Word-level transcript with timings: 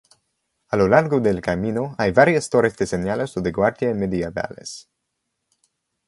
A 0.69 0.77
lo 0.77 0.87
largo 0.87 1.19
del 1.19 1.41
camino 1.41 1.93
hay 1.99 2.11
varias 2.11 2.49
torres 2.49 2.75
de 2.75 2.87
señales 2.87 3.37
o 3.37 3.41
de 3.41 3.51
guardia 3.51 3.93
medievales. 3.93 4.89